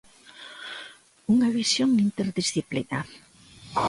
[1.33, 3.07] Unha visión interdisciplinar.